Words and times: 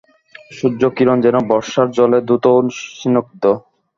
সূর্যকিরণ 0.51 1.17
যেন 1.25 1.35
বর্ষার 1.49 1.87
জলে 1.97 2.19
ধৌত 2.27 2.45
ও 2.49 2.59
সিনগ্ধ। 2.93 3.43